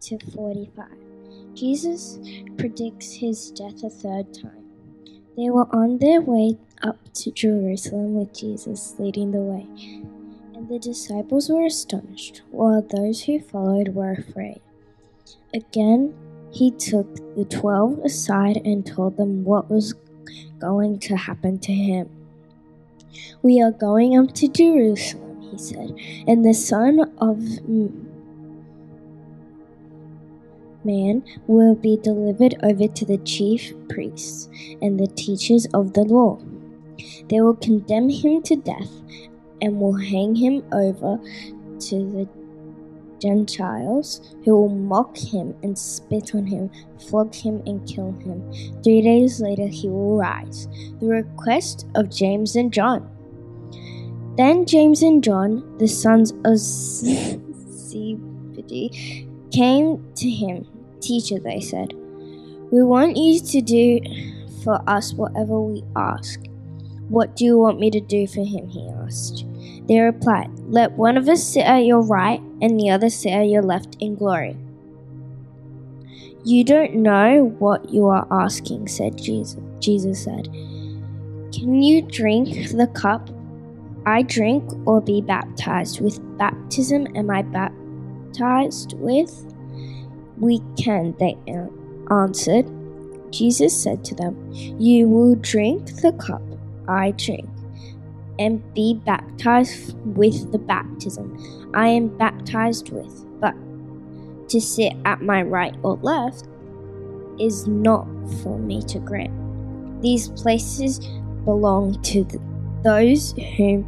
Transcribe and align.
to 0.00 0.18
45. 0.34 0.86
Jesus 1.54 2.18
predicts 2.58 3.12
his 3.14 3.50
death 3.50 3.82
a 3.82 3.90
third 3.90 4.32
time. 4.34 4.64
They 5.36 5.50
were 5.50 5.68
on 5.74 5.98
their 5.98 6.20
way 6.20 6.58
up 6.82 6.98
to 7.14 7.30
Jerusalem 7.30 8.14
with 8.14 8.34
Jesus 8.34 8.94
leading 8.98 9.32
the 9.32 9.38
way, 9.38 9.66
and 10.54 10.68
the 10.68 10.78
disciples 10.78 11.48
were 11.48 11.66
astonished, 11.66 12.42
while 12.50 12.82
those 12.82 13.24
who 13.24 13.40
followed 13.40 13.94
were 13.94 14.12
afraid. 14.12 14.60
Again, 15.54 16.14
he 16.52 16.70
took 16.70 17.14
the 17.34 17.44
twelve 17.44 17.98
aside 18.00 18.60
and 18.64 18.86
told 18.86 19.16
them 19.16 19.44
what 19.44 19.70
was 19.70 19.94
going 20.58 20.98
to 21.00 21.16
happen 21.16 21.58
to 21.60 21.72
him. 21.72 22.08
We 23.42 23.62
are 23.62 23.72
going 23.72 24.18
up 24.18 24.34
to 24.34 24.48
Jerusalem, 24.48 25.40
he 25.40 25.58
said, 25.58 25.94
and 26.26 26.44
the 26.44 26.54
Son 26.54 27.00
of 27.18 27.40
Man 30.86 31.24
will 31.48 31.74
be 31.74 31.96
delivered 31.96 32.54
over 32.62 32.86
to 32.86 33.04
the 33.04 33.18
chief 33.18 33.74
priests 33.88 34.48
and 34.80 35.00
the 35.00 35.08
teachers 35.08 35.66
of 35.74 35.92
the 35.94 36.04
law. 36.04 36.38
They 37.28 37.40
will 37.40 37.56
condemn 37.56 38.08
him 38.08 38.40
to 38.42 38.54
death 38.54 38.92
and 39.60 39.80
will 39.80 39.96
hang 39.96 40.36
him 40.36 40.62
over 40.72 41.18
to 41.80 41.96
the 42.12 42.28
Gentiles, 43.20 44.20
who 44.44 44.54
will 44.54 44.68
mock 44.68 45.16
him 45.16 45.56
and 45.62 45.76
spit 45.76 46.34
on 46.34 46.46
him, 46.46 46.70
flog 47.08 47.34
him 47.34 47.62
and 47.66 47.84
kill 47.88 48.12
him. 48.12 48.52
Three 48.84 49.02
days 49.02 49.40
later, 49.40 49.66
he 49.66 49.88
will 49.88 50.16
rise. 50.16 50.68
The 51.00 51.06
request 51.06 51.86
of 51.96 52.10
James 52.10 52.54
and 52.54 52.72
John. 52.72 53.10
Then 54.36 54.66
James 54.66 55.02
and 55.02 55.24
John, 55.24 55.78
the 55.78 55.88
sons 55.88 56.32
of 56.44 56.58
Zebedee, 56.58 58.20
came 59.50 60.12
to 60.14 60.30
him. 60.30 60.66
Teacher, 61.06 61.38
they 61.38 61.60
said, 61.60 61.94
we 62.72 62.82
want 62.82 63.16
you 63.16 63.38
to 63.38 63.60
do 63.60 64.00
for 64.64 64.82
us 64.88 65.14
whatever 65.14 65.60
we 65.60 65.84
ask. 65.94 66.40
What 67.08 67.36
do 67.36 67.44
you 67.44 67.58
want 67.58 67.78
me 67.78 67.90
to 67.92 68.00
do 68.00 68.26
for 68.26 68.44
him? 68.44 68.68
He 68.68 68.88
asked. 68.88 69.44
They 69.86 70.00
replied, 70.00 70.50
Let 70.66 70.92
one 70.92 71.16
of 71.16 71.28
us 71.28 71.46
sit 71.46 71.64
at 71.64 71.86
your 71.86 72.02
right 72.02 72.40
and 72.60 72.78
the 72.78 72.90
other 72.90 73.08
sit 73.08 73.30
at 73.30 73.48
your 73.48 73.62
left 73.62 73.96
in 74.00 74.16
glory. 74.16 74.56
You 76.44 76.64
don't 76.64 76.96
know 76.96 77.54
what 77.60 77.88
you 77.88 78.06
are 78.06 78.26
asking, 78.32 78.88
said 78.88 79.16
Jesus. 79.16 79.60
Jesus 79.78 80.24
said, 80.24 80.46
Can 81.52 81.82
you 81.82 82.02
drink 82.02 82.70
the 82.70 82.88
cup 82.88 83.30
I 84.06 84.22
drink 84.22 84.64
or 84.86 85.00
be 85.00 85.20
baptized 85.20 86.00
with 86.00 86.20
baptism 86.36 87.06
am 87.16 87.30
I 87.30 87.42
baptized 87.42 88.94
with? 88.98 89.55
We 90.38 90.60
can, 90.76 91.14
they 91.18 91.36
answered. 92.10 92.66
Jesus 93.32 93.80
said 93.80 94.04
to 94.04 94.14
them, 94.14 94.52
You 94.52 95.08
will 95.08 95.34
drink 95.36 95.86
the 96.02 96.12
cup 96.12 96.42
I 96.88 97.12
drink 97.12 97.48
and 98.38 98.62
be 98.74 98.94
baptized 99.04 99.96
with 100.04 100.52
the 100.52 100.58
baptism 100.58 101.72
I 101.74 101.88
am 101.88 102.08
baptized 102.08 102.90
with, 102.90 103.24
but 103.40 103.54
to 104.48 104.60
sit 104.60 104.94
at 105.04 105.22
my 105.22 105.42
right 105.42 105.74
or 105.82 105.96
left 105.96 106.48
is 107.38 107.66
not 107.66 108.06
for 108.42 108.58
me 108.58 108.82
to 108.84 108.98
grant. 108.98 109.32
These 110.02 110.28
places 110.30 111.00
belong 111.44 112.00
to 112.02 112.26
those 112.82 113.32
whom 113.56 113.86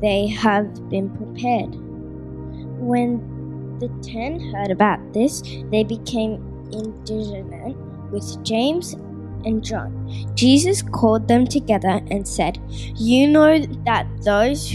they 0.00 0.26
have 0.28 0.88
been 0.88 1.10
prepared. 1.16 1.74
When 2.80 3.37
the 3.80 3.88
ten 4.02 4.40
heard 4.52 4.70
about 4.70 5.12
this, 5.12 5.42
they 5.70 5.84
became 5.84 6.34
indignant 6.72 7.76
with 8.10 8.44
James 8.44 8.94
and 9.44 9.64
John. 9.64 10.06
Jesus 10.34 10.82
called 10.82 11.28
them 11.28 11.46
together 11.46 12.00
and 12.10 12.26
said, 12.26 12.58
You 12.96 13.28
know 13.28 13.60
that 13.84 14.06
those 14.22 14.70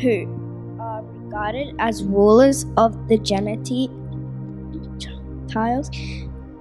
who 0.00 0.76
are 0.80 1.02
regarded 1.02 1.74
as 1.78 2.04
rulers 2.04 2.66
of 2.76 3.08
the 3.08 3.18
Gentiles 3.18 4.30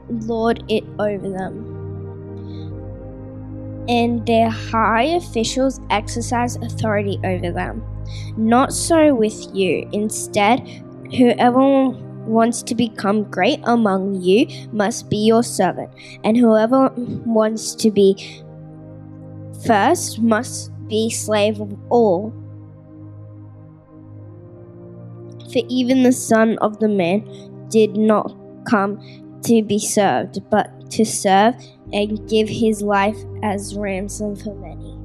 lord 0.09 0.63
it 0.69 0.83
over 0.99 1.29
them. 1.29 1.71
And 3.87 4.25
their 4.25 4.49
high 4.49 5.03
officials 5.03 5.79
exercise 5.91 6.55
authority 6.55 7.19
over 7.23 7.51
them. 7.51 7.83
Not 8.35 8.73
so 8.73 9.13
with 9.13 9.47
you. 9.53 9.87
Instead, 9.91 10.84
whoever 11.11 11.89
wants 12.25 12.63
to 12.63 12.75
become 12.75 13.23
great 13.29 13.59
among 13.63 14.21
you 14.21 14.47
must 14.71 15.09
be 15.09 15.17
your 15.17 15.43
servant, 15.43 15.91
and 16.23 16.35
whoever 16.35 16.91
wants 17.25 17.75
to 17.75 17.91
be 17.91 18.43
first 19.65 20.19
must 20.19 20.71
be 20.87 21.09
slave 21.09 21.59
of 21.59 21.77
all. 21.89 22.33
For 25.51 25.61
even 25.69 26.03
the 26.03 26.11
Son 26.11 26.57
of 26.59 26.79
the 26.79 26.89
Man 26.89 27.67
did 27.69 27.95
not 27.95 28.35
come 28.65 28.99
to 29.43 29.63
be 29.63 29.79
served, 29.79 30.49
but 30.49 30.89
to 30.91 31.05
serve 31.05 31.55
and 31.93 32.27
give 32.27 32.49
his 32.49 32.81
life 32.81 33.17
as 33.43 33.75
ransom 33.75 34.35
for 34.35 34.55
many. 34.55 34.97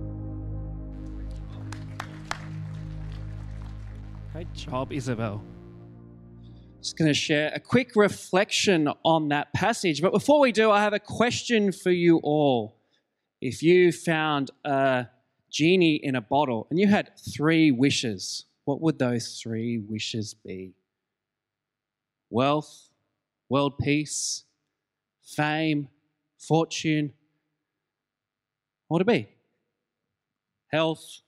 Great 4.32 4.52
job, 4.54 4.92
Isabel. 4.92 5.42
Just 6.82 6.96
going 6.96 7.08
to 7.08 7.14
share 7.14 7.52
a 7.54 7.60
quick 7.60 7.94
reflection 7.94 8.88
on 9.04 9.28
that 9.28 9.52
passage. 9.52 10.00
But 10.00 10.12
before 10.12 10.40
we 10.40 10.50
do, 10.50 10.70
I 10.70 10.80
have 10.80 10.94
a 10.94 10.98
question 10.98 11.72
for 11.72 11.90
you 11.90 12.18
all. 12.22 12.78
If 13.42 13.62
you 13.62 13.92
found 13.92 14.50
a 14.64 15.06
genie 15.50 15.96
in 15.96 16.16
a 16.16 16.22
bottle 16.22 16.66
and 16.70 16.78
you 16.78 16.86
had 16.86 17.10
three 17.34 17.70
wishes, 17.70 18.46
what 18.64 18.80
would 18.80 18.98
those 18.98 19.38
three 19.42 19.76
wishes 19.78 20.32
be? 20.32 20.72
Wealth, 22.30 22.88
world 23.50 23.76
peace, 23.78 24.44
fame, 25.22 25.88
fortune. 26.38 27.12
What 28.88 29.04
would 29.04 29.08
it 29.08 29.18
be? 29.18 29.28
Health. 30.72 31.20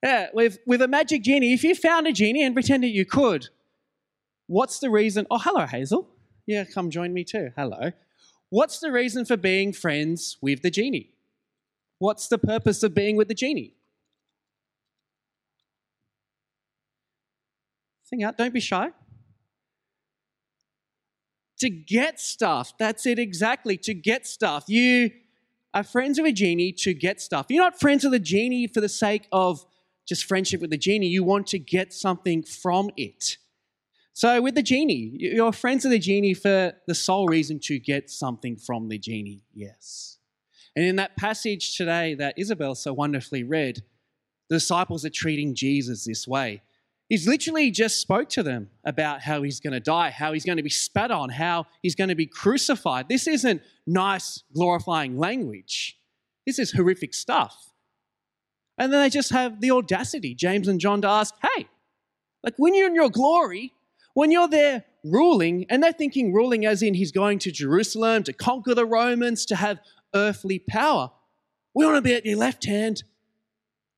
Yeah, 0.00 0.28
with, 0.32 0.58
with 0.64 0.80
a 0.80 0.88
magic 0.88 1.22
genie, 1.22 1.54
if 1.54 1.64
you 1.64 1.74
found 1.74 2.06
a 2.06 2.12
genie 2.12 2.44
and 2.44 2.54
pretended 2.54 2.88
you 2.88 3.04
could, 3.04 3.48
What's 4.46 4.78
the 4.78 4.90
reason? 4.90 5.26
Oh, 5.30 5.38
hello, 5.38 5.66
Hazel. 5.66 6.08
Yeah, 6.46 6.64
come 6.64 6.90
join 6.90 7.12
me 7.12 7.24
too. 7.24 7.50
Hello. 7.56 7.92
What's 8.50 8.78
the 8.78 8.92
reason 8.92 9.24
for 9.24 9.36
being 9.36 9.72
friends 9.72 10.36
with 10.40 10.62
the 10.62 10.70
genie? 10.70 11.14
What's 11.98 12.28
the 12.28 12.38
purpose 12.38 12.82
of 12.82 12.94
being 12.94 13.16
with 13.16 13.28
the 13.28 13.34
genie? 13.34 13.74
Sing 18.04 18.22
out, 18.22 18.36
don't 18.36 18.52
be 18.52 18.60
shy. 18.60 18.90
To 21.60 21.70
get 21.70 22.20
stuff. 22.20 22.74
That's 22.78 23.06
it 23.06 23.18
exactly. 23.18 23.78
To 23.78 23.94
get 23.94 24.26
stuff. 24.26 24.64
You 24.68 25.10
are 25.72 25.82
friends 25.82 26.20
with 26.20 26.28
a 26.28 26.32
genie 26.32 26.72
to 26.72 26.92
get 26.92 27.20
stuff. 27.20 27.46
You're 27.48 27.64
not 27.64 27.80
friends 27.80 28.04
with 28.04 28.12
a 28.12 28.18
genie 28.18 28.66
for 28.66 28.80
the 28.80 28.88
sake 28.88 29.26
of 29.32 29.64
just 30.06 30.24
friendship 30.24 30.60
with 30.60 30.70
the 30.70 30.76
genie. 30.76 31.06
You 31.06 31.24
want 31.24 31.46
to 31.48 31.58
get 31.58 31.94
something 31.94 32.42
from 32.42 32.90
it. 32.96 33.38
So, 34.16 34.40
with 34.40 34.54
the 34.54 34.62
genie, 34.62 35.10
you're 35.18 35.52
friends 35.52 35.84
with 35.84 35.90
the 35.90 35.98
genie 35.98 36.34
for 36.34 36.72
the 36.86 36.94
sole 36.94 37.26
reason 37.26 37.58
to 37.64 37.80
get 37.80 38.08
something 38.08 38.56
from 38.56 38.88
the 38.88 38.96
genie, 38.96 39.42
yes. 39.52 40.18
And 40.76 40.84
in 40.84 40.96
that 40.96 41.16
passage 41.16 41.76
today 41.76 42.14
that 42.14 42.38
Isabel 42.38 42.76
so 42.76 42.92
wonderfully 42.92 43.42
read, 43.42 43.82
the 44.48 44.56
disciples 44.56 45.04
are 45.04 45.10
treating 45.10 45.56
Jesus 45.56 46.04
this 46.04 46.28
way. 46.28 46.62
He's 47.08 47.26
literally 47.26 47.72
just 47.72 48.00
spoke 48.00 48.28
to 48.30 48.44
them 48.44 48.70
about 48.84 49.20
how 49.20 49.42
he's 49.42 49.58
going 49.58 49.72
to 49.72 49.80
die, 49.80 50.10
how 50.10 50.32
he's 50.32 50.44
going 50.44 50.58
to 50.58 50.62
be 50.62 50.70
spat 50.70 51.10
on, 51.10 51.28
how 51.30 51.66
he's 51.82 51.96
going 51.96 52.08
to 52.08 52.14
be 52.14 52.26
crucified. 52.26 53.08
This 53.08 53.26
isn't 53.26 53.62
nice, 53.84 54.44
glorifying 54.54 55.18
language. 55.18 55.98
This 56.46 56.60
is 56.60 56.70
horrific 56.70 57.14
stuff. 57.14 57.72
And 58.78 58.92
then 58.92 59.00
they 59.00 59.10
just 59.10 59.32
have 59.32 59.60
the 59.60 59.72
audacity, 59.72 60.36
James 60.36 60.68
and 60.68 60.80
John, 60.80 61.02
to 61.02 61.08
ask, 61.08 61.34
hey, 61.42 61.68
like 62.44 62.54
when 62.58 62.74
you're 62.74 62.88
in 62.88 62.94
your 62.94 63.10
glory, 63.10 63.72
when 64.14 64.30
you're 64.30 64.48
there 64.48 64.84
ruling, 65.04 65.66
and 65.68 65.82
they're 65.82 65.92
thinking 65.92 66.32
ruling 66.32 66.64
as 66.64 66.82
in 66.82 66.94
he's 66.94 67.12
going 67.12 67.38
to 67.40 67.50
Jerusalem 67.50 68.22
to 68.22 68.32
conquer 68.32 68.74
the 68.74 68.86
Romans, 68.86 69.44
to 69.46 69.56
have 69.56 69.78
earthly 70.14 70.58
power. 70.58 71.10
We 71.74 71.84
want 71.84 71.96
to 71.96 72.02
be 72.02 72.14
at 72.14 72.24
your 72.24 72.38
left 72.38 72.64
hand 72.64 73.02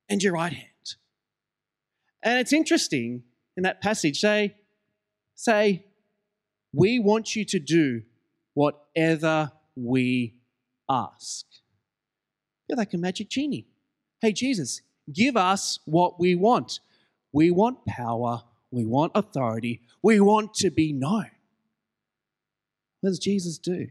and 0.08 0.22
your 0.22 0.32
right 0.32 0.52
hand. 0.52 0.66
And 2.22 2.40
it's 2.40 2.52
interesting 2.52 3.22
in 3.56 3.62
that 3.62 3.80
passage, 3.80 4.20
they 4.20 4.56
say, 5.34 5.84
We 6.72 6.98
want 6.98 7.36
you 7.36 7.44
to 7.44 7.58
do 7.58 8.02
whatever 8.54 9.52
we 9.76 10.34
ask. 10.88 11.44
You're 12.68 12.78
like 12.78 12.94
a 12.94 12.98
magic 12.98 13.28
genie. 13.28 13.66
Hey, 14.20 14.32
Jesus, 14.32 14.80
give 15.12 15.36
us 15.36 15.78
what 15.84 16.18
we 16.18 16.34
want. 16.34 16.80
We 17.32 17.50
want 17.50 17.84
power. 17.86 18.42
We 18.70 18.84
want 18.84 19.12
authority. 19.14 19.80
We 20.02 20.20
want 20.20 20.54
to 20.54 20.70
be 20.70 20.92
known. 20.92 21.30
What 23.00 23.10
does 23.10 23.18
Jesus 23.18 23.58
do? 23.58 23.88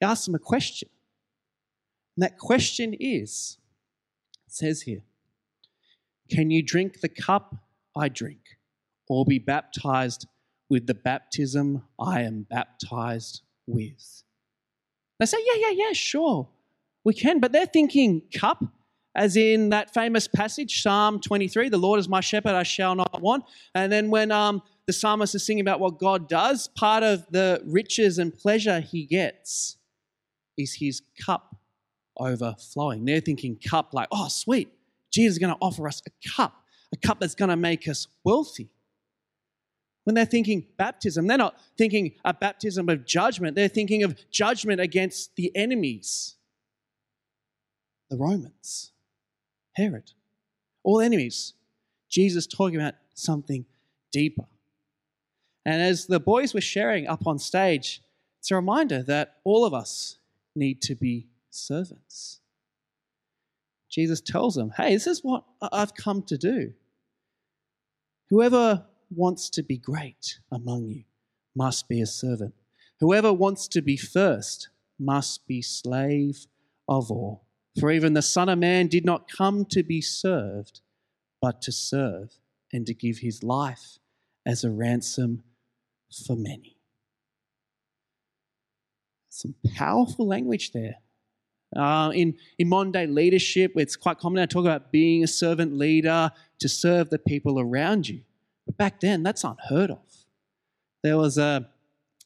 He 0.00 0.06
asks 0.06 0.26
them 0.26 0.34
a 0.34 0.38
question. 0.38 0.88
And 2.16 2.22
that 2.22 2.38
question 2.38 2.94
is 2.98 3.58
it 4.46 4.52
says 4.52 4.82
here, 4.82 5.02
Can 6.30 6.50
you 6.50 6.62
drink 6.62 7.00
the 7.00 7.08
cup 7.08 7.54
I 7.96 8.08
drink, 8.08 8.58
or 9.08 9.24
be 9.24 9.38
baptized 9.38 10.26
with 10.68 10.86
the 10.86 10.94
baptism 10.94 11.84
I 11.98 12.22
am 12.22 12.46
baptized 12.48 13.42
with? 13.66 14.22
They 15.18 15.26
say, 15.26 15.38
Yeah, 15.40 15.68
yeah, 15.68 15.86
yeah, 15.86 15.92
sure, 15.92 16.48
we 17.04 17.14
can. 17.14 17.40
But 17.40 17.52
they're 17.52 17.66
thinking 17.66 18.22
cup 18.34 18.62
as 19.16 19.34
in 19.34 19.70
that 19.70 19.94
famous 19.94 20.28
passage, 20.28 20.82
Psalm 20.82 21.20
23, 21.20 21.70
the 21.70 21.78
Lord 21.78 21.98
is 21.98 22.06
my 22.06 22.20
shepherd, 22.20 22.54
I 22.54 22.64
shall 22.64 22.94
not 22.94 23.22
want. 23.22 23.44
And 23.74 23.90
then 23.90 24.10
when 24.10 24.30
um, 24.30 24.62
the 24.86 24.92
psalmist 24.92 25.34
is 25.34 25.42
singing 25.42 25.62
about 25.62 25.80
what 25.80 25.98
God 25.98 26.28
does, 26.28 26.68
part 26.68 27.02
of 27.02 27.26
the 27.30 27.62
riches 27.64 28.18
and 28.18 28.36
pleasure 28.36 28.80
he 28.80 29.06
gets 29.06 29.78
is 30.58 30.74
his 30.74 31.00
cup 31.24 31.56
overflowing. 32.18 33.06
They're 33.06 33.20
thinking 33.20 33.56
cup 33.56 33.94
like, 33.94 34.08
oh, 34.12 34.28
sweet, 34.28 34.68
Jesus 35.10 35.36
is 35.36 35.38
going 35.38 35.54
to 35.54 35.58
offer 35.62 35.88
us 35.88 36.02
a 36.06 36.28
cup, 36.36 36.54
a 36.92 36.98
cup 36.98 37.18
that's 37.18 37.34
going 37.34 37.48
to 37.48 37.56
make 37.56 37.88
us 37.88 38.06
wealthy. 38.22 38.68
When 40.04 40.14
they're 40.14 40.26
thinking 40.26 40.66
baptism, 40.76 41.26
they're 41.26 41.38
not 41.38 41.58
thinking 41.78 42.12
a 42.22 42.34
baptism 42.34 42.90
of 42.90 43.06
judgment. 43.06 43.56
They're 43.56 43.66
thinking 43.66 44.02
of 44.02 44.14
judgment 44.30 44.78
against 44.78 45.34
the 45.36 45.50
enemies, 45.56 46.36
the 48.10 48.18
Romans. 48.18 48.92
Herod. 49.76 50.12
All 50.82 51.00
enemies. 51.00 51.52
Jesus 52.08 52.46
talking 52.46 52.76
about 52.76 52.94
something 53.14 53.66
deeper. 54.10 54.46
And 55.64 55.82
as 55.82 56.06
the 56.06 56.20
boys 56.20 56.54
were 56.54 56.60
sharing 56.60 57.06
up 57.06 57.26
on 57.26 57.38
stage, 57.38 58.00
it's 58.38 58.50
a 58.50 58.54
reminder 58.54 59.02
that 59.02 59.36
all 59.44 59.64
of 59.64 59.74
us 59.74 60.18
need 60.54 60.80
to 60.82 60.94
be 60.94 61.26
servants. 61.50 62.40
Jesus 63.90 64.20
tells 64.20 64.54
them, 64.54 64.72
hey, 64.76 64.94
this 64.94 65.06
is 65.06 65.22
what 65.22 65.44
I've 65.60 65.94
come 65.94 66.22
to 66.24 66.38
do. 66.38 66.72
Whoever 68.30 68.84
wants 69.14 69.50
to 69.50 69.62
be 69.62 69.78
great 69.78 70.38
among 70.50 70.88
you 70.88 71.04
must 71.54 71.88
be 71.88 72.00
a 72.00 72.06
servant. 72.06 72.54
Whoever 73.00 73.32
wants 73.32 73.68
to 73.68 73.82
be 73.82 73.96
first 73.96 74.68
must 74.98 75.46
be 75.46 75.62
slave 75.62 76.46
of 76.88 77.10
all. 77.10 77.45
For 77.78 77.90
even 77.90 78.14
the 78.14 78.22
Son 78.22 78.48
of 78.48 78.58
Man 78.58 78.86
did 78.86 79.04
not 79.04 79.30
come 79.30 79.66
to 79.66 79.82
be 79.82 80.00
served, 80.00 80.80
but 81.42 81.60
to 81.62 81.72
serve 81.72 82.32
and 82.72 82.86
to 82.86 82.94
give 82.94 83.18
his 83.18 83.42
life 83.42 83.98
as 84.46 84.64
a 84.64 84.70
ransom 84.70 85.42
for 86.26 86.36
many. 86.36 86.76
Some 89.28 89.54
powerful 89.74 90.26
language 90.26 90.72
there. 90.72 90.96
Uh, 91.76 92.10
in, 92.14 92.34
in 92.58 92.68
modern 92.68 92.92
day 92.92 93.06
leadership, 93.06 93.72
it's 93.76 93.96
quite 93.96 94.18
common 94.18 94.40
to 94.40 94.52
talk 94.52 94.64
about 94.64 94.90
being 94.90 95.22
a 95.22 95.26
servant 95.26 95.74
leader 95.74 96.30
to 96.60 96.68
serve 96.68 97.10
the 97.10 97.18
people 97.18 97.60
around 97.60 98.08
you. 98.08 98.22
But 98.64 98.78
back 98.78 99.00
then, 99.00 99.22
that's 99.22 99.44
unheard 99.44 99.90
of. 99.90 100.24
There 101.02 101.18
was 101.18 101.36
a, 101.36 101.68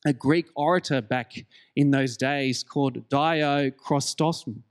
a 0.06 0.12
Greek 0.12 0.47
orator 0.55 1.00
back 1.00 1.32
in 1.75 1.91
those 1.91 2.17
days 2.17 2.62
called 2.62 3.08
Dio 3.08 3.70
Chrysostom 3.70 4.62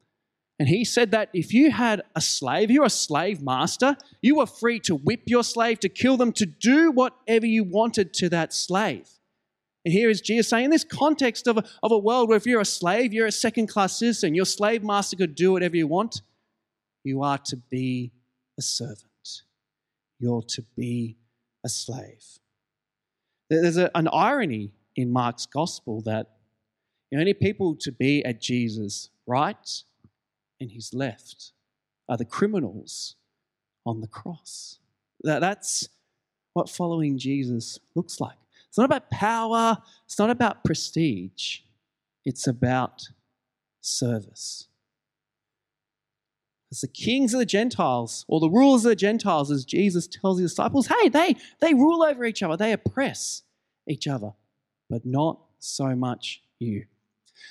and 0.60 0.68
he 0.68 0.84
said 0.84 1.12
that 1.12 1.30
if 1.34 1.54
you 1.54 1.72
had 1.72 2.02
a 2.16 2.22
slave, 2.22 2.70
you're 2.70 2.86
a 2.86 2.90
slave 2.90 3.42
master, 3.42 3.96
you 4.22 4.36
were 4.36 4.46
free 4.46 4.80
to 4.82 4.96
whip 4.96 5.22
your 5.26 5.44
slave, 5.44 5.80
to 5.80 5.90
kill 5.90 6.18
them, 6.18 6.34
to 6.34 6.46
do 6.46 6.92
whatever 6.92 7.46
you 7.46 7.64
wanted 7.64 8.14
to 8.16 8.30
that 8.30 8.54
slave. 8.54 9.08
And 9.86 9.94
here 9.94 10.10
is 10.10 10.20
Jesus 10.20 10.50
saying, 10.50 10.66
in 10.66 10.72
this 10.72 10.84
context 10.84 11.48
of 11.48 11.58
a, 11.58 11.64
of 11.82 11.94
a 11.94 11.98
world 11.98 12.28
where 12.28 12.36
if 12.36 12.46
you're 12.46 12.60
a 12.60 12.66
slave, 12.66 13.14
you're 13.14 13.28
a 13.28 13.32
second 13.32 13.68
class 13.68 13.98
citizen, 13.98 14.36
your 14.36 14.46
slave 14.46 14.84
master 14.84 15.16
could 15.16 15.34
do 15.34 15.54
whatever 15.54 15.78
you 15.78 15.88
want, 15.88 16.22
you 17.06 17.24
are 17.24 17.38
to 17.38 17.56
be 17.56 18.12
a 18.58 18.62
servant. 18.62 19.06
You're 20.20 20.44
to 20.50 20.66
be 20.76 21.16
a 21.66 21.70
slave. 21.70 22.26
There's 23.50 23.78
a, 23.78 23.90
an 23.96 24.10
irony 24.12 24.74
in 24.98 25.10
Mark's 25.14 25.46
gospel 25.46 26.02
that 26.02 26.28
the 27.10 27.18
only 27.18 27.34
people 27.34 27.76
to 27.78 27.94
be 27.94 28.24
at 28.26 28.42
Jesus' 28.42 29.10
right 29.26 29.84
and 30.60 30.72
his 30.72 30.94
left 30.94 31.52
are 32.08 32.18
the 32.18 32.26
criminals 32.26 33.16
on 33.86 34.02
the 34.02 34.08
cross. 34.08 34.80
That, 35.22 35.40
that's 35.40 35.90
what 36.54 36.70
following 36.70 37.18
Jesus 37.18 37.80
looks 37.96 38.20
like. 38.20 38.38
It's 38.68 38.78
not 38.78 38.86
about 38.86 39.10
power, 39.10 39.78
it's 40.06 40.20
not 40.20 40.30
about 40.30 40.64
prestige, 40.64 41.60
it's 42.26 42.48
about 42.48 43.10
service. 43.82 44.68
As 46.72 46.82
the 46.82 46.88
kings 46.88 47.34
of 47.34 47.40
the 47.40 47.48
Gentiles, 47.48 48.26
or 48.28 48.40
the 48.40 48.50
rulers 48.50 48.86
of 48.86 48.90
the 48.90 48.96
Gentiles, 48.96 49.50
as 49.50 49.66
Jesus 49.66 50.06
tells 50.06 50.40
his 50.40 50.52
disciples, 50.52 50.88
hey, 50.88 51.10
they, 51.10 51.36
they 51.62 51.74
rule 51.74 52.04
over 52.04 52.26
each 52.26 52.44
other, 52.44 52.56
they 52.56 52.74
oppress 52.74 53.42
each 53.88 54.08
other, 54.08 54.34
but 54.88 55.04
not 55.04 55.40
so 55.58 55.96
much 55.96 56.42
you. 56.60 56.86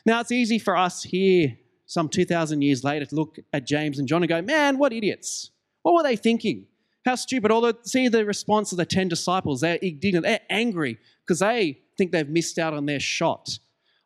Now, 0.06 0.20
it's 0.20 0.31
easy 0.31 0.61
for 0.61 0.76
us 0.76 1.02
here 1.02 1.56
some 1.88 2.08
2,000 2.08 2.61
years 2.62 2.85
later 2.85 3.06
to 3.06 3.14
look 3.14 3.38
at 3.52 3.67
James 3.67 3.99
and 3.99 4.06
John 4.06 4.23
and 4.23 4.29
go, 4.29 4.43
man, 4.43 4.79
what 4.79 4.93
idiots. 4.93 5.50
What 5.82 5.94
were 5.94 6.02
they 6.02 6.17
thinking? 6.17 6.67
How 7.05 7.14
stupid. 7.14 7.50
Although, 7.50 7.73
see 7.82 8.08
the 8.08 8.26
response 8.26 8.73
of 8.73 8.78
the 8.78 8.85
10 8.85 9.09
disciples. 9.09 9.62
They're 9.62 9.76
indignant, 9.76 10.26
they're 10.26 10.40
angry 10.50 10.99
because 11.26 11.38
they 11.38 11.78
think 11.97 12.12
they've 12.12 12.28
missed 12.28 12.59
out 12.59 12.75
on 12.75 12.85
their 12.85 13.00
shot 13.00 13.59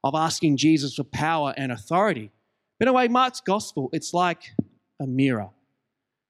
of 0.04 0.14
asking 0.14 0.58
Jesus 0.58 0.94
for 0.94 1.02
power 1.02 1.52
and 1.56 1.72
authority. 1.72 2.30
But 2.78 2.86
in 2.86 2.94
a 2.94 2.96
way, 2.96 3.08
Mark's 3.08 3.40
gospel, 3.40 3.90
it's 3.92 4.14
like 4.14 4.52
a 5.00 5.06
mirror. 5.06 5.50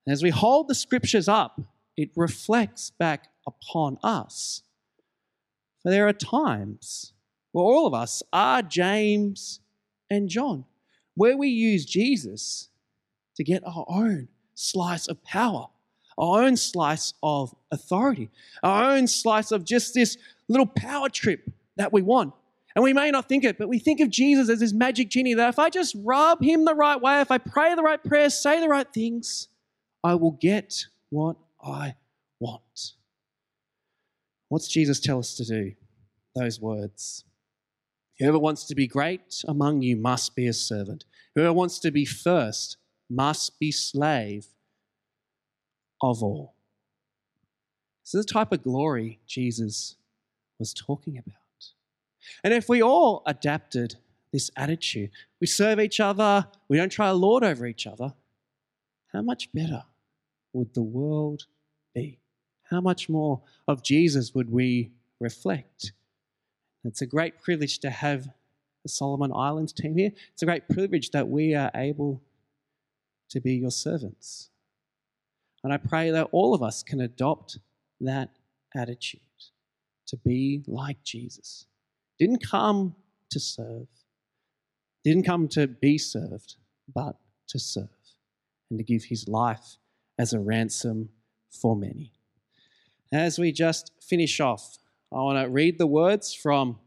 And 0.06 0.12
as 0.12 0.22
we 0.22 0.30
hold 0.30 0.68
the 0.68 0.74
scriptures 0.74 1.28
up, 1.28 1.60
it 1.98 2.10
reflects 2.16 2.90
back 2.90 3.28
upon 3.46 3.98
us. 4.02 4.62
For 5.82 5.90
there 5.90 6.08
are 6.08 6.14
times 6.14 7.12
where 7.52 7.64
all 7.64 7.86
of 7.86 7.92
us 7.92 8.22
are 8.32 8.62
James 8.62 9.60
and 10.08 10.30
John 10.30 10.64
where 11.14 11.36
we 11.36 11.48
use 11.48 11.84
Jesus 11.84 12.68
to 13.36 13.44
get 13.44 13.62
our 13.66 13.84
own 13.88 14.28
slice 14.54 15.06
of 15.06 15.22
power, 15.24 15.66
our 16.18 16.42
own 16.42 16.56
slice 16.56 17.14
of 17.22 17.54
authority, 17.70 18.30
our 18.62 18.92
own 18.92 19.06
slice 19.06 19.52
of 19.52 19.64
just 19.64 19.94
this 19.94 20.16
little 20.48 20.66
power 20.66 21.08
trip 21.08 21.50
that 21.76 21.92
we 21.92 22.02
want. 22.02 22.34
And 22.74 22.82
we 22.82 22.92
may 22.92 23.10
not 23.10 23.28
think 23.28 23.44
it, 23.44 23.58
but 23.58 23.68
we 23.68 23.78
think 23.78 24.00
of 24.00 24.08
Jesus 24.08 24.48
as 24.48 24.60
this 24.60 24.72
magic 24.72 25.10
genie 25.10 25.34
that 25.34 25.50
if 25.50 25.58
I 25.58 25.68
just 25.68 25.94
rub 26.02 26.42
him 26.42 26.64
the 26.64 26.74
right 26.74 27.00
way, 27.00 27.20
if 27.20 27.30
I 27.30 27.38
pray 27.38 27.74
the 27.74 27.82
right 27.82 28.02
prayers, 28.02 28.34
say 28.34 28.60
the 28.60 28.68
right 28.68 28.90
things, 28.92 29.48
I 30.02 30.14
will 30.14 30.32
get 30.32 30.86
what 31.10 31.36
I 31.62 31.96
want. 32.40 32.92
What's 34.48 34.68
Jesus 34.68 35.00
tell 35.00 35.18
us 35.18 35.34
to 35.36 35.44
do? 35.44 35.72
Those 36.34 36.60
words. 36.60 37.24
Whoever 38.22 38.38
wants 38.38 38.62
to 38.66 38.76
be 38.76 38.86
great 38.86 39.42
among 39.48 39.82
you 39.82 39.96
must 39.96 40.36
be 40.36 40.46
a 40.46 40.52
servant. 40.52 41.04
Whoever 41.34 41.52
wants 41.52 41.80
to 41.80 41.90
be 41.90 42.04
first 42.04 42.76
must 43.10 43.58
be 43.58 43.72
slave 43.72 44.46
of 46.00 46.22
all. 46.22 46.54
This 48.04 48.14
is 48.14 48.24
the 48.24 48.32
type 48.32 48.52
of 48.52 48.62
glory 48.62 49.18
Jesus 49.26 49.96
was 50.60 50.72
talking 50.72 51.18
about. 51.18 51.34
And 52.44 52.54
if 52.54 52.68
we 52.68 52.80
all 52.80 53.24
adapted 53.26 53.96
this 54.32 54.52
attitude, 54.56 55.10
we 55.40 55.48
serve 55.48 55.80
each 55.80 55.98
other, 55.98 56.46
we 56.68 56.76
don't 56.76 56.92
try 56.92 57.08
to 57.08 57.14
lord 57.14 57.42
over 57.42 57.66
each 57.66 57.88
other, 57.88 58.14
how 59.12 59.22
much 59.22 59.52
better 59.52 59.82
would 60.52 60.72
the 60.74 60.82
world 60.82 61.46
be? 61.92 62.20
How 62.70 62.80
much 62.80 63.08
more 63.08 63.42
of 63.66 63.82
Jesus 63.82 64.32
would 64.32 64.52
we 64.52 64.92
reflect? 65.18 65.90
It's 66.84 67.02
a 67.02 67.06
great 67.06 67.40
privilege 67.40 67.78
to 67.80 67.90
have 67.90 68.28
the 68.82 68.88
Solomon 68.88 69.32
Islands 69.32 69.72
team 69.72 69.96
here. 69.96 70.10
It's 70.32 70.42
a 70.42 70.46
great 70.46 70.68
privilege 70.68 71.10
that 71.10 71.28
we 71.28 71.54
are 71.54 71.70
able 71.74 72.22
to 73.30 73.40
be 73.40 73.54
your 73.54 73.70
servants. 73.70 74.50
And 75.62 75.72
I 75.72 75.76
pray 75.76 76.10
that 76.10 76.28
all 76.32 76.54
of 76.54 76.62
us 76.62 76.82
can 76.82 77.00
adopt 77.00 77.58
that 78.00 78.30
attitude. 78.74 79.20
to 80.12 80.18
be 80.18 80.62
like 80.66 81.02
Jesus. 81.02 81.64
Didn't 82.18 82.46
come 82.46 82.94
to 83.30 83.40
serve, 83.40 83.88
didn't 85.04 85.24
come 85.24 85.48
to 85.48 85.66
be 85.66 85.96
served, 85.96 86.56
but 86.94 87.16
to 87.48 87.58
serve 87.58 87.88
and 88.70 88.78
to 88.78 88.84
give 88.84 89.04
his 89.04 89.26
life 89.26 89.78
as 90.18 90.34
a 90.34 90.38
ransom 90.38 91.08
for 91.50 91.74
many. 91.74 92.12
As 93.10 93.38
we 93.38 93.52
just 93.52 93.90
finish 94.02 94.38
off, 94.38 94.76
I 95.14 95.20
want 95.20 95.44
to 95.44 95.50
read 95.50 95.76
the 95.76 95.86
words 95.86 96.32
from 96.32 96.78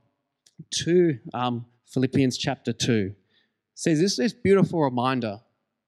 2 0.72 1.20
um, 1.36 1.67
Philippians 1.86 2.39
chapter 2.39 2.74
2. 2.74 3.12
It 3.12 3.15
says 3.75 4.00
this 4.00 4.17
is 4.17 4.34
beautiful 4.34 4.82
reminder 4.82 5.41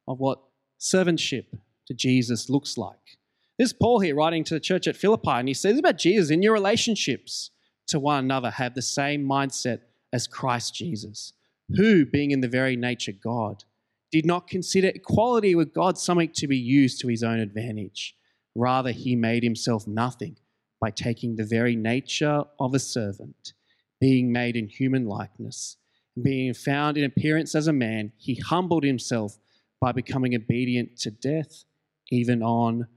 of 0.07 0.19
what 0.19 0.43
servantship 0.79 1.45
to 1.87 1.95
Jesus 1.95 2.47
looks 2.47 2.77
like. 2.77 3.17
This 3.57 3.69
is 3.69 3.73
Paul 3.73 4.01
here 4.01 4.13
writing 4.13 4.43
to 4.43 4.53
the 4.53 4.59
church 4.59 4.87
at 4.87 4.95
Philippi, 4.95 5.31
and 5.31 5.47
he 5.47 5.55
says 5.55 5.79
about 5.79 5.97
Jesus 5.97 6.29
in 6.29 6.43
your 6.43 6.53
relationships 6.53 7.49
to 7.87 7.99
one 7.99 8.25
another, 8.25 8.51
have 8.51 8.75
the 8.75 8.83
same 8.83 9.25
mindset 9.25 9.79
as 10.13 10.27
Christ 10.27 10.75
Jesus, 10.75 11.33
who, 11.75 12.05
being 12.05 12.29
in 12.29 12.41
the 12.41 12.47
very 12.47 12.75
nature 12.75 13.13
God, 13.13 13.63
did 14.11 14.27
not 14.27 14.47
consider 14.47 14.89
equality 14.89 15.55
with 15.55 15.73
God 15.73 15.97
something 15.97 16.29
to 16.33 16.45
be 16.45 16.57
used 16.57 17.01
to 17.01 17.07
his 17.07 17.23
own 17.23 17.39
advantage. 17.39 18.15
Rather, 18.53 18.91
he 18.91 19.15
made 19.15 19.41
himself 19.41 19.87
nothing 19.87 20.37
by 20.79 20.91
taking 20.91 21.35
the 21.35 21.45
very 21.45 21.75
nature 21.75 22.43
of 22.59 22.73
a 22.73 22.79
servant, 22.79 23.53
being 23.99 24.31
made 24.31 24.55
in 24.55 24.67
human 24.67 25.05
likeness, 25.05 25.77
and 26.15 26.23
being 26.23 26.53
found 26.53 26.97
in 26.97 27.03
appearance 27.03 27.55
as 27.55 27.67
a 27.67 27.73
man, 27.73 28.11
he 28.17 28.35
humbled 28.35 28.83
himself 28.83 29.37
by 29.79 29.91
becoming 29.91 30.35
obedient 30.35 30.97
to 30.97 31.11
death, 31.11 31.65
even 32.11 32.41
on 32.41 32.87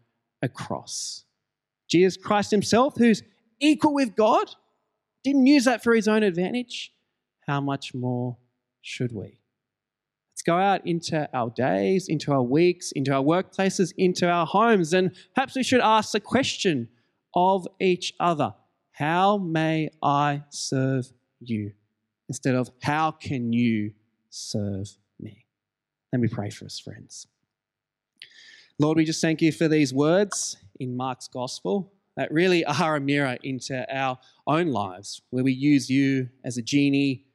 a 0.43 0.49
cross. 0.49 1.25
Jesus 1.89 2.17
Christ 2.17 2.51
himself, 2.51 2.95
who's 2.97 3.23
equal 3.61 3.95
with 3.95 4.15
God, 4.15 4.55
didn't 5.25 5.47
use 5.47 5.65
that 5.65 5.83
for 5.83 5.95
his 5.95 6.09
own 6.09 6.23
advantage. 6.23 6.93
How 7.47 7.61
much 7.61 7.95
more 7.95 8.39
should 8.81 9.13
we? 9.13 9.41
Let's 10.33 10.43
go 10.47 10.57
out 10.57 10.87
into 10.87 11.29
our 11.35 11.51
days, 11.51 12.07
into 12.09 12.33
our 12.33 12.43
weeks, 12.43 12.93
into 12.93 13.13
our 13.13 13.23
workplaces, 13.23 13.93
into 13.99 14.29
our 14.31 14.47
homes, 14.47 14.95
and 14.95 15.15
perhaps 15.35 15.57
we 15.57 15.63
should 15.63 15.81
ask 15.81 16.13
the 16.13 16.21
question 16.21 16.89
of 17.35 17.67
each 17.81 18.15
other 18.21 18.55
How 18.93 19.39
may 19.39 19.91
I 20.03 20.43
serve 20.51 21.13
you? 21.41 21.73
Instead 22.29 22.55
of 22.55 22.71
How 22.83 23.11
can 23.11 23.53
you 23.53 23.93
serve 24.29 24.97
me? 25.19 25.47
Let 26.13 26.21
me 26.21 26.29
pray 26.29 26.51
for 26.51 26.65
us, 26.65 26.79
friends. 26.79 27.27
Lord, 28.79 28.97
we 28.97 29.05
just 29.05 29.21
thank 29.21 29.43
you 29.43 29.53
for 29.53 29.69
these 29.69 29.93
words 29.93 30.57
in 30.79 30.97
Mark's 30.97 31.29
gospel 31.29 31.93
that 32.17 32.33
really 32.33 32.65
are 32.81 32.97
a 32.97 33.01
mirror 33.01 33.37
into 33.43 33.87
our 33.95 34.19
own 34.47 34.69
lives, 34.69 35.23
where 35.31 35.45
we 35.45 35.53
use 35.53 35.91
you 35.91 36.29
as 36.45 36.57
a 36.57 36.63
genie 36.63 37.27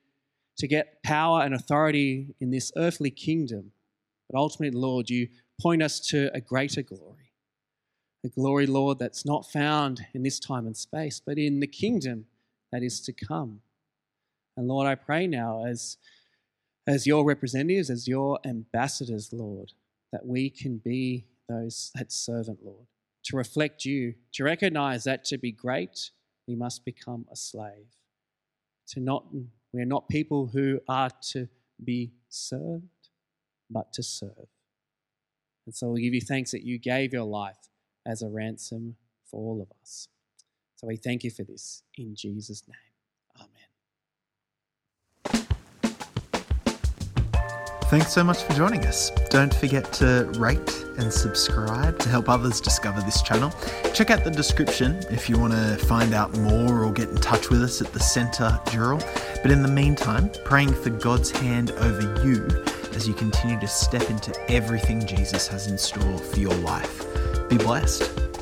to 0.57 0.67
get 0.67 1.03
power 1.03 1.41
and 1.41 1.53
authority 1.53 2.35
in 2.39 2.49
this 2.51 2.71
earthly 2.77 3.11
kingdom. 3.11 3.71
But 4.29 4.39
ultimately, 4.39 4.79
Lord, 4.79 5.09
you 5.09 5.27
point 5.61 5.83
us 5.83 5.99
to 6.07 6.31
a 6.33 6.41
greater 6.41 6.81
glory. 6.81 7.14
A 8.25 8.29
glory, 8.29 8.65
Lord, 8.65 8.97
that's 8.97 9.23
not 9.23 9.45
found 9.45 10.07
in 10.15 10.23
this 10.23 10.39
time 10.39 10.65
and 10.65 10.75
space, 10.75 11.21
but 11.23 11.37
in 11.37 11.59
the 11.59 11.67
kingdom 11.67 12.25
that 12.71 12.81
is 12.81 12.99
to 13.01 13.13
come. 13.13 13.61
And 14.57 14.67
Lord, 14.67 14.87
I 14.87 14.95
pray 14.95 15.27
now 15.27 15.65
as, 15.65 15.97
as 16.87 17.05
your 17.05 17.23
representatives, 17.23 17.91
as 17.91 18.07
your 18.07 18.39
ambassadors, 18.43 19.31
Lord, 19.31 19.73
that 20.11 20.25
we 20.25 20.49
can 20.49 20.77
be 20.77 21.25
those 21.47 21.91
that 21.93 22.11
servant, 22.11 22.61
Lord, 22.63 22.87
to 23.25 23.37
reflect 23.37 23.85
you, 23.85 24.15
to 24.33 24.43
recognize 24.43 25.03
that 25.03 25.23
to 25.25 25.37
be 25.37 25.51
great, 25.51 26.09
we 26.47 26.55
must 26.55 26.83
become 26.83 27.27
a 27.31 27.35
slave. 27.35 27.93
To 28.87 28.99
not, 28.99 29.27
we 29.71 29.83
are 29.83 29.85
not 29.85 30.09
people 30.09 30.47
who 30.47 30.79
are 30.89 31.11
to 31.29 31.47
be 31.83 32.11
served, 32.29 33.09
but 33.69 33.93
to 33.93 34.01
serve. 34.01 34.47
And 35.67 35.75
so 35.75 35.89
we 35.89 36.01
give 36.01 36.15
you 36.15 36.21
thanks 36.21 36.49
that 36.51 36.63
you 36.63 36.79
gave 36.79 37.13
your 37.13 37.23
life 37.23 37.69
as 38.05 38.21
a 38.21 38.29
ransom 38.29 38.95
for 39.25 39.39
all 39.39 39.61
of 39.61 39.67
us. 39.81 40.07
So 40.75 40.87
we 40.87 40.97
thank 40.97 41.23
you 41.23 41.31
for 41.31 41.43
this 41.43 41.83
in 41.97 42.15
Jesus' 42.15 42.63
name. 42.67 42.77
Amen. 43.37 43.65
Thanks 47.89 48.11
so 48.11 48.23
much 48.23 48.41
for 48.43 48.53
joining 48.53 48.85
us. 48.85 49.11
Don't 49.29 49.53
forget 49.53 49.93
to 49.93 50.29
rate 50.37 50.85
and 50.97 51.11
subscribe 51.11 51.99
to 51.99 52.09
help 52.09 52.29
others 52.29 52.59
discover 52.59 52.99
this 53.01 53.21
channel. 53.21 53.53
Check 53.93 54.09
out 54.09 54.23
the 54.23 54.31
description 54.31 55.03
if 55.09 55.29
you 55.29 55.37
want 55.37 55.53
to 55.53 55.77
find 55.85 56.13
out 56.13 56.35
more 56.37 56.83
or 56.83 56.91
get 56.91 57.09
in 57.09 57.17
touch 57.17 57.49
with 57.49 57.61
us 57.61 57.81
at 57.81 57.93
the 57.93 57.99
Centre 57.99 58.59
Dural. 58.65 58.99
But 59.41 59.51
in 59.51 59.61
the 59.61 59.69
meantime, 59.69 60.31
praying 60.43 60.73
for 60.73 60.89
God's 60.89 61.31
hand 61.31 61.71
over 61.71 62.23
you 62.25 62.47
as 62.95 63.07
you 63.07 63.13
continue 63.13 63.59
to 63.59 63.67
step 63.67 64.09
into 64.09 64.33
everything 64.49 65.05
Jesus 65.05 65.47
has 65.47 65.67
in 65.67 65.77
store 65.77 66.17
for 66.17 66.39
your 66.39 66.55
life. 66.55 67.24
Be 67.49 67.57
blessed. 67.57 68.34